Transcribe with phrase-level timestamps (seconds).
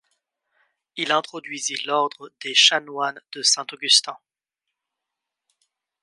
[0.95, 4.17] Il introduisit l'ordre des chanoines de Saint Augustin.